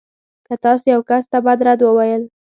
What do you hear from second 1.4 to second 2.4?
بد رد وویل.